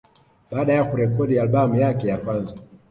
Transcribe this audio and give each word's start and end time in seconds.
Baada 0.51 0.73
ya 0.73 0.83
kurekodi 0.83 1.39
albamu 1.39 1.75
yake 1.75 2.07
ya 2.07 2.17
kwanza 2.17 2.55